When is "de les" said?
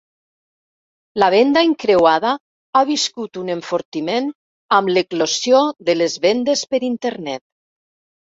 5.91-6.17